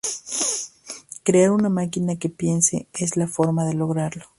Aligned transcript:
Crear 1.21 1.51
una 1.51 1.69
máquina 1.69 2.15
que 2.17 2.27
piense 2.29 2.87
es 2.91 3.17
la 3.17 3.27
forma 3.27 3.65
de 3.65 3.75
lograrlo. 3.75 4.23